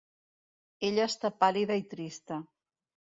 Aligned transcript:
Ella 0.89 1.05
està 1.11 1.31
pàl·lida 1.43 1.77
i 1.83 1.85
trista. 1.93 2.41